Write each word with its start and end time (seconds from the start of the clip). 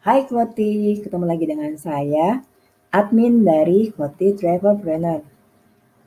Hai 0.00 0.24
Kloti, 0.24 0.96
ketemu 1.04 1.28
lagi 1.28 1.44
dengan 1.44 1.76
saya, 1.76 2.40
admin 2.88 3.44
dari 3.44 3.92
Kloti 3.92 4.32
Travelpreneur. 4.32 5.20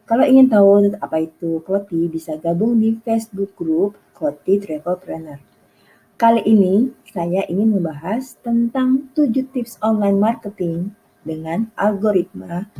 Kalau 0.09 0.25
ingin 0.25 0.49
tahu 0.49 0.97
apa 0.97 1.21
itu 1.21 1.61
Kloti, 1.61 2.09
bisa 2.09 2.33
gabung 2.41 2.81
di 2.81 2.97
Facebook 3.05 3.53
Group 3.53 3.93
Kloti 4.17 4.57
Travelpreneur. 4.57 5.37
Kali 6.17 6.41
ini 6.41 6.89
saya 7.05 7.45
ingin 7.45 7.69
membahas 7.77 8.33
tentang 8.41 9.13
7 9.13 9.29
tips 9.53 9.77
online 9.85 10.17
marketing 10.17 10.97
dengan 11.21 11.69
algoritma 11.77 12.73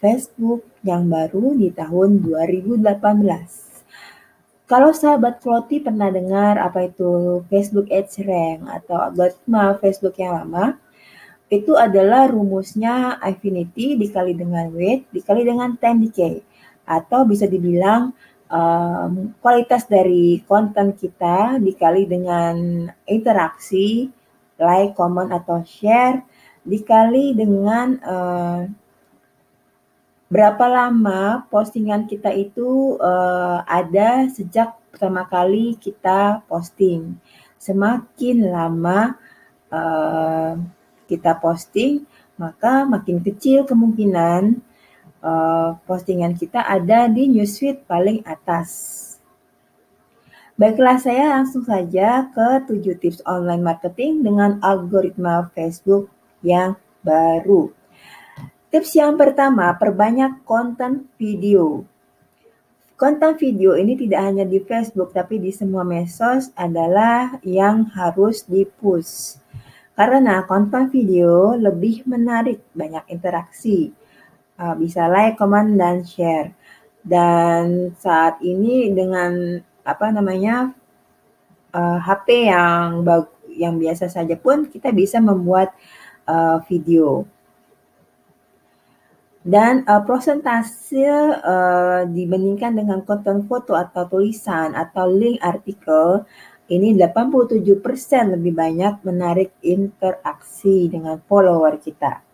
Facebook 0.00 0.64
yang 0.80 1.12
baru 1.12 1.52
di 1.52 1.68
tahun 1.68 2.24
2018. 2.24 3.65
Kalau 4.66 4.90
sahabat 4.90 5.38
Kloti 5.38 5.78
pernah 5.78 6.10
dengar 6.10 6.58
apa 6.58 6.90
itu 6.90 7.38
Facebook 7.46 7.86
Ads 7.86 8.18
Rank 8.26 8.66
atau 8.66 8.98
algoritma 8.98 9.78
Facebook 9.78 10.18
yang 10.18 10.42
lama, 10.42 10.74
itu 11.46 11.78
adalah 11.78 12.26
rumusnya 12.26 13.22
affinity 13.22 13.94
dikali 13.94 14.34
dengan 14.34 14.66
weight 14.74 15.06
dikali 15.14 15.46
dengan 15.46 15.78
10 15.78 16.02
decay 16.10 16.42
atau 16.82 17.22
bisa 17.22 17.46
dibilang 17.46 18.10
um, 18.50 19.30
kualitas 19.38 19.86
dari 19.86 20.42
konten 20.42 20.98
kita 20.98 21.62
dikali 21.62 22.10
dengan 22.10 22.86
interaksi, 23.06 24.10
like, 24.58 24.98
comment 24.98 25.30
atau 25.30 25.62
share 25.62 26.26
dikali 26.66 27.38
dengan 27.38 28.02
uh, 28.02 28.66
berapa 30.26 30.64
lama 30.66 31.46
postingan 31.50 32.10
kita 32.10 32.34
itu 32.34 32.98
uh, 32.98 33.62
ada 33.62 34.26
sejak 34.30 34.74
pertama 34.90 35.28
kali 35.28 35.78
kita 35.78 36.42
posting. 36.50 37.14
Semakin 37.60 38.50
lama 38.50 39.14
uh, 39.70 40.58
kita 41.06 41.38
posting, 41.38 42.06
maka 42.40 42.88
makin 42.88 43.22
kecil 43.22 43.68
kemungkinan 43.68 44.60
uh, 45.22 45.78
postingan 45.86 46.34
kita 46.34 46.64
ada 46.64 47.06
di 47.06 47.30
newsfeed 47.30 47.86
paling 47.86 48.24
atas. 48.26 49.04
Baiklah, 50.56 50.96
saya 50.96 51.36
langsung 51.36 51.68
saja 51.68 52.32
ke 52.32 52.64
7 52.64 52.96
tips 52.96 53.20
online 53.28 53.60
marketing 53.60 54.24
dengan 54.24 54.56
algoritma 54.64 55.52
Facebook 55.52 56.08
yang 56.40 56.80
baru. 57.04 57.75
Tips 58.66 58.98
yang 58.98 59.14
pertama, 59.14 59.70
perbanyak 59.78 60.42
konten 60.42 61.06
video. 61.14 61.86
Konten 62.98 63.38
video 63.38 63.78
ini 63.78 63.94
tidak 63.94 64.20
hanya 64.26 64.42
di 64.42 64.58
Facebook, 64.58 65.14
tapi 65.14 65.38
di 65.38 65.54
semua 65.54 65.86
medsos 65.86 66.50
adalah 66.58 67.38
yang 67.46 67.86
harus 67.94 68.42
dipush. 68.42 69.38
Karena 69.94 70.42
konten 70.50 70.90
video 70.90 71.54
lebih 71.54 72.10
menarik, 72.10 72.66
banyak 72.74 73.06
interaksi. 73.06 73.94
Uh, 74.58 74.74
bisa 74.74 75.06
like, 75.06 75.38
comment, 75.38 75.78
dan 75.78 76.02
share. 76.02 76.50
Dan 77.06 77.94
saat 77.94 78.42
ini 78.42 78.90
dengan 78.90 79.62
apa 79.86 80.10
namanya 80.10 80.74
HP 81.76 82.50
yang 82.50 83.06
yang 83.52 83.78
biasa 83.78 84.10
saja 84.10 84.34
pun 84.34 84.66
kita 84.66 84.90
bisa 84.90 85.20
membuat 85.22 85.70
uh, 86.26 86.58
video 86.66 87.28
dan 89.46 89.86
uh, 89.86 90.02
prosentase 90.02 91.06
uh, 91.38 92.02
dibandingkan 92.10 92.74
dengan 92.74 93.06
konten 93.06 93.46
foto 93.46 93.78
atau 93.78 94.10
tulisan 94.10 94.74
atau 94.74 95.06
link 95.06 95.38
artikel 95.38 96.26
ini 96.66 96.98
87% 96.98 97.62
lebih 98.34 98.50
banyak 98.50 99.06
menarik 99.06 99.54
interaksi 99.62 100.90
dengan 100.90 101.22
follower 101.30 101.78
kita. 101.78 102.26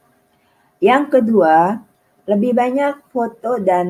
Yang 0.81 1.21
kedua, 1.21 1.85
lebih 2.25 2.57
banyak 2.57 3.05
foto 3.13 3.61
dan 3.61 3.87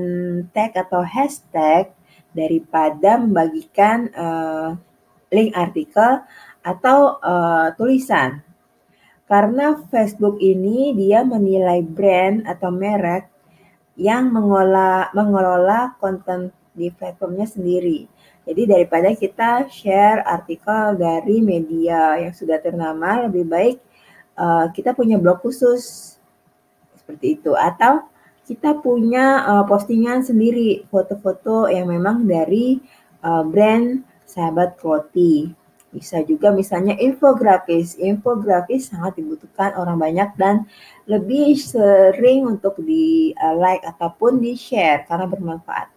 tag 0.51 0.75
atau 0.75 1.07
hashtag 1.07 1.95
daripada 2.35 3.23
membagikan 3.23 4.11
uh, 4.19 4.75
link 5.31 5.55
artikel 5.55 6.27
atau 6.67 7.23
uh, 7.23 7.71
tulisan 7.79 8.43
karena 9.27 9.79
Facebook 9.89 10.39
ini 10.43 10.93
dia 10.93 11.23
menilai 11.23 11.81
brand 11.81 12.45
atau 12.45 12.71
merek 12.71 13.31
yang 13.97 14.33
mengolah 14.33 15.13
mengelola 15.13 15.95
konten 16.01 16.51
di 16.73 16.89
platformnya 16.89 17.45
sendiri. 17.45 18.09
Jadi 18.43 18.63
daripada 18.67 19.13
kita 19.15 19.71
share 19.71 20.25
artikel 20.27 20.99
dari 20.99 21.39
media 21.39 22.19
yang 22.19 22.35
sudah 22.35 22.59
ternama, 22.59 23.29
lebih 23.29 23.47
baik 23.47 23.77
uh, 24.37 24.67
kita 24.73 24.97
punya 24.97 25.21
blog 25.21 25.45
khusus 25.45 26.17
seperti 26.97 27.39
itu 27.39 27.53
atau 27.55 28.07
kita 28.43 28.83
punya 28.83 29.47
uh, 29.47 29.65
postingan 29.65 30.27
sendiri 30.27 30.83
foto-foto 30.91 31.71
yang 31.71 31.87
memang 31.87 32.27
dari 32.27 32.83
uh, 33.23 33.47
brand 33.47 34.03
sahabat 34.27 34.75
Kloti. 34.81 35.62
Bisa 35.93 36.25
juga 36.25 36.49
misalnya 36.49 36.97
infografis. 36.97 38.01
Infografis 38.01 38.89
sangat 38.89 39.21
dibutuhkan 39.21 39.77
orang 39.77 40.01
banyak 40.01 40.33
dan 40.41 40.65
lebih 41.05 41.53
sering 41.61 42.49
untuk 42.49 42.81
di 42.81 43.37
uh, 43.37 43.53
like 43.53 43.85
ataupun 43.85 44.41
di 44.41 44.57
share 44.57 45.05
karena 45.05 45.29
bermanfaat. 45.29 45.93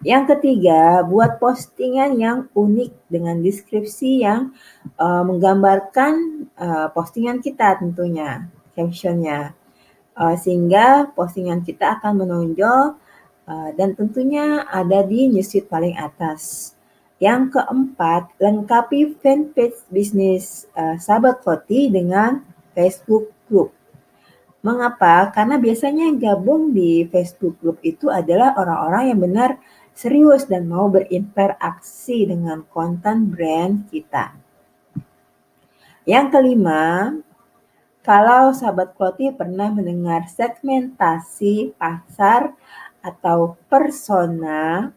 Yang 0.00 0.34
ketiga, 0.34 1.04
buat 1.04 1.36
postingan 1.36 2.16
yang 2.16 2.48
unik 2.56 3.12
dengan 3.12 3.38
deskripsi 3.44 4.24
yang 4.24 4.50
uh, 4.96 5.22
menggambarkan 5.22 6.48
uh, 6.56 6.88
postingan 6.90 7.44
kita 7.44 7.78
tentunya, 7.78 8.48
captionnya. 8.72 9.52
Uh, 10.16 10.34
sehingga 10.40 11.12
postingan 11.12 11.62
kita 11.62 12.00
akan 12.00 12.24
menonjol 12.26 12.96
uh, 13.46 13.70
dan 13.76 13.92
tentunya 13.92 14.64
ada 14.72 15.04
di 15.04 15.28
newsfeed 15.30 15.68
paling 15.68 15.94
atas. 16.00 16.72
Yang 17.20 17.60
keempat, 17.60 18.32
lengkapi 18.40 19.20
fanpage 19.20 19.84
bisnis 19.92 20.64
uh, 20.72 20.96
Sahabat 20.96 21.44
Koti 21.44 21.92
dengan 21.92 22.40
Facebook 22.72 23.28
Group. 23.44 23.76
Mengapa? 24.64 25.28
Karena 25.28 25.60
biasanya 25.60 26.08
yang 26.08 26.16
gabung 26.16 26.72
di 26.72 27.04
Facebook 27.12 27.60
Group 27.60 27.84
itu 27.84 28.08
adalah 28.08 28.56
orang-orang 28.56 29.12
yang 29.12 29.20
benar 29.20 29.50
serius 29.92 30.48
dan 30.48 30.64
mau 30.64 30.88
berinteraksi 30.88 32.24
dengan 32.24 32.64
konten 32.72 33.28
brand 33.28 33.84
kita. 33.92 34.32
Yang 36.08 36.26
kelima, 36.32 37.12
kalau 38.00 38.56
sahabat 38.56 38.96
Kloti 38.96 39.28
pernah 39.28 39.68
mendengar 39.68 40.24
segmentasi 40.24 41.76
pasar 41.76 42.56
atau 43.04 43.60
persona 43.68 44.88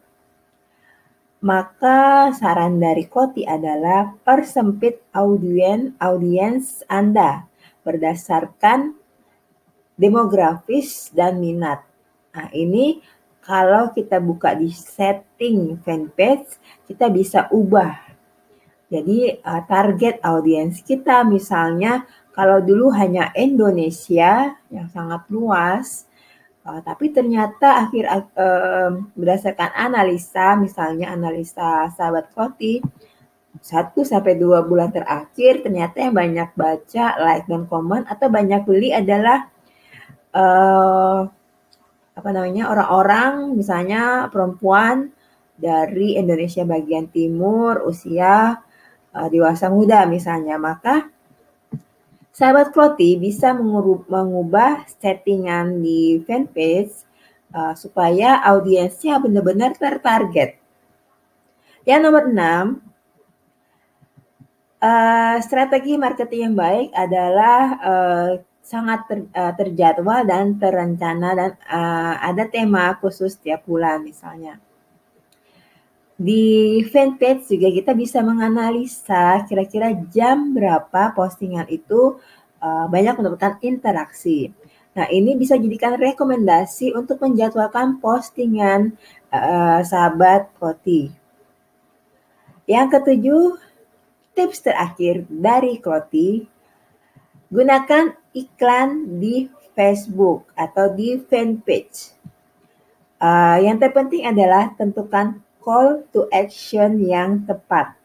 maka 1.44 2.32
saran 2.32 2.80
dari 2.80 3.04
Koti 3.04 3.44
adalah 3.44 4.16
persempit 4.24 5.04
audien 5.12 5.92
audiens 6.00 6.88
Anda 6.88 7.52
berdasarkan 7.84 8.96
demografis 10.00 11.12
dan 11.12 11.44
minat. 11.44 11.84
Nah, 12.32 12.48
ini 12.56 13.04
kalau 13.44 13.92
kita 13.92 14.24
buka 14.24 14.56
di 14.56 14.72
setting 14.72 15.84
fanpage, 15.84 16.56
kita 16.88 17.12
bisa 17.12 17.52
ubah. 17.52 18.16
Jadi 18.88 19.36
uh, 19.44 19.62
target 19.68 20.24
audiens 20.24 20.80
kita 20.80 21.28
misalnya 21.28 22.08
kalau 22.32 22.64
dulu 22.64 22.88
hanya 22.96 23.36
Indonesia 23.36 24.56
yang 24.72 24.88
sangat 24.96 25.28
luas, 25.28 26.08
Uh, 26.64 26.80
tapi 26.80 27.12
ternyata 27.12 27.84
akhir 27.84 28.08
uh, 28.40 28.96
berdasarkan 29.20 29.76
analisa, 29.76 30.56
misalnya 30.56 31.12
analisa 31.12 31.92
sahabat 31.92 32.32
Koti, 32.32 32.80
satu 33.60 34.02
sampai 34.08 34.40
dua 34.40 34.64
bulan 34.64 34.90
terakhir 34.90 35.62
ternyata 35.62 36.02
yang 36.02 36.16
banyak 36.16 36.50
baca, 36.56 37.06
like 37.20 37.46
dan 37.46 37.68
komen 37.68 38.08
atau 38.08 38.32
banyak 38.32 38.64
beli 38.64 38.96
adalah 38.96 39.52
uh, 40.34 41.28
apa 42.14 42.30
namanya 42.32 42.72
orang-orang 42.72 43.54
misalnya 43.60 44.32
perempuan 44.32 45.12
dari 45.54 46.18
Indonesia 46.18 46.66
bagian 46.66 47.12
timur 47.14 47.86
usia 47.86 48.58
uh, 49.14 49.28
dewasa 49.30 49.70
muda 49.70 50.08
misalnya. 50.10 50.58
Maka 50.58 51.13
Sahabat 52.34 52.74
Kloti 52.74 53.14
bisa 53.14 53.54
mengubah 53.54 54.90
settingan 54.90 55.86
di 55.86 56.18
fanpage 56.26 57.06
uh, 57.54 57.78
supaya 57.78 58.42
audiensnya 58.42 59.22
benar-benar 59.22 59.78
tertarget. 59.78 60.58
Yang 61.86 62.02
nomor 62.02 62.24
6, 62.34 62.82
uh, 64.82 65.38
strategi 65.46 65.94
marketing 65.94 66.42
yang 66.50 66.56
baik 66.58 66.90
adalah 66.98 67.62
uh, 67.78 68.30
sangat 68.66 69.00
ter, 69.06 69.20
uh, 69.30 69.54
terjadwal 69.54 70.26
dan 70.26 70.58
terencana 70.58 71.30
dan 71.38 71.52
uh, 71.70 72.18
ada 72.18 72.50
tema 72.50 72.98
khusus 72.98 73.38
tiap 73.38 73.62
bulan 73.70 74.02
misalnya. 74.02 74.58
Di 76.14 76.80
fanpage 76.94 77.58
juga 77.58 77.74
kita 77.74 77.92
bisa 77.98 78.22
menganalisa 78.22 79.44
kira-kira 79.50 79.98
jam 80.14 80.54
berapa 80.54 81.10
postingan 81.18 81.66
itu 81.74 82.22
uh, 82.62 82.86
banyak 82.86 83.18
mendapatkan 83.18 83.58
interaksi. 83.66 84.54
Nah, 84.94 85.10
ini 85.10 85.34
bisa 85.34 85.58
jadikan 85.58 85.98
rekomendasi 85.98 86.94
untuk 86.94 87.18
menjadwalkan 87.18 87.98
postingan 87.98 88.94
uh, 89.34 89.82
sahabat 89.82 90.54
Kloti. 90.54 91.10
Yang 92.70 92.88
ketujuh, 93.02 93.46
tips 94.38 94.62
terakhir 94.62 95.26
dari 95.26 95.82
Kloti, 95.82 96.46
gunakan 97.50 98.14
iklan 98.38 99.18
di 99.18 99.50
Facebook 99.74 100.46
atau 100.54 100.94
di 100.94 101.18
fanpage. 101.26 102.14
Uh, 103.18 103.58
yang 103.66 103.82
terpenting 103.82 104.30
adalah 104.30 104.78
tentukan 104.78 105.42
call 105.64 106.04
to 106.12 106.28
action 106.30 107.00
yang 107.00 107.48
tepat. 107.48 107.96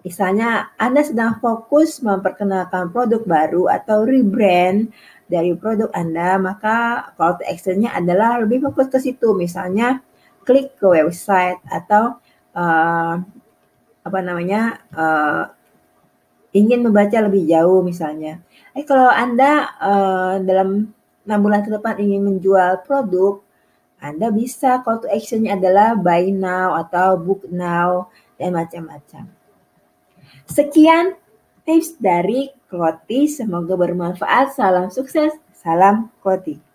Misalnya 0.00 0.72
Anda 0.80 1.04
sedang 1.04 1.36
fokus 1.36 2.00
memperkenalkan 2.00 2.88
produk 2.88 3.22
baru 3.28 3.68
atau 3.68 4.08
rebrand 4.08 4.88
dari 5.28 5.52
produk 5.52 5.92
Anda, 5.92 6.40
maka 6.40 7.12
call 7.20 7.36
to 7.36 7.44
action-nya 7.44 7.92
adalah 7.92 8.40
lebih 8.40 8.64
fokus 8.64 8.88
ke 8.88 8.98
situ. 8.98 9.36
Misalnya 9.36 10.00
klik 10.48 10.80
ke 10.80 10.88
website 10.88 11.60
atau 11.68 12.16
uh, 12.56 13.14
apa 14.00 14.18
namanya 14.24 14.80
uh, 14.96 15.52
ingin 16.56 16.80
membaca 16.80 17.20
lebih 17.20 17.44
jauh 17.44 17.84
misalnya. 17.84 18.40
Eh 18.72 18.88
kalau 18.88 19.12
Anda 19.12 19.68
uh, 19.76 20.34
dalam 20.40 20.88
enam 21.28 21.38
bulan 21.44 21.60
ke 21.60 21.68
depan 21.68 22.00
ingin 22.00 22.24
menjual 22.24 22.88
produk, 22.88 23.44
Anda 23.98 24.30
bisa 24.30 24.78
call 24.86 25.02
to 25.02 25.10
action-nya 25.10 25.58
adalah 25.58 25.98
buy 25.98 26.30
now 26.30 26.78
atau 26.78 27.18
book 27.18 27.50
now 27.50 28.06
dan 28.38 28.54
macam-macam. 28.54 29.26
Sekian 30.46 31.18
tips 31.66 31.98
dari 31.98 32.54
Kloti, 32.68 33.26
semoga 33.26 33.74
bermanfaat. 33.74 34.54
Salam 34.54 34.92
sukses, 34.92 35.34
salam 35.56 36.14
Kloti. 36.22 36.67